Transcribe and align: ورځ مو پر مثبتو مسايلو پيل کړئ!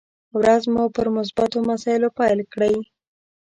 ورځ 0.39 0.63
مو 0.73 0.83
پر 0.95 1.07
مثبتو 1.17 1.57
مسايلو 1.69 2.09
پيل 2.17 2.39
کړئ! 2.53 2.75